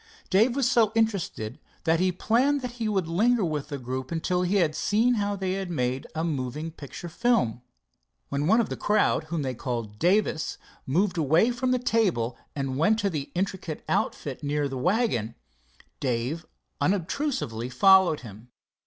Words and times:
Dave 0.31 0.55
was 0.55 0.67
so 0.67 0.91
interested 0.95 1.59
that 1.83 1.99
he 1.99 2.11
planned 2.11 2.61
that 2.61 2.71
he 2.81 2.89
would 2.89 3.07
linger 3.07 3.45
with 3.45 3.67
the 3.67 3.77
group 3.77 4.11
till 4.23 4.41
he 4.41 4.55
had 4.55 4.73
seen 4.75 5.13
how 5.13 5.35
they 5.35 5.63
made 5.65 6.07
a 6.15 6.23
moving 6.23 6.71
picture 6.71 7.07
film. 7.07 7.61
When 8.29 8.47
one 8.47 8.59
of 8.59 8.69
the 8.69 8.75
crowd 8.75 9.25
whom 9.25 9.43
they 9.43 9.53
called 9.53 9.99
Davis 9.99 10.57
moved 10.87 11.19
away 11.19 11.51
from 11.51 11.69
the 11.69 11.77
table 11.77 12.35
and 12.55 12.79
went 12.79 12.97
to 12.97 13.11
the 13.11 13.29
intricate 13.35 13.83
outfit 13.87 14.41
near 14.43 14.67
the 14.67 14.75
wagon, 14.75 15.35
Dave 15.99 16.47
unobtrusively 16.81 17.69
followed 17.69 18.21
him. 18.21 18.49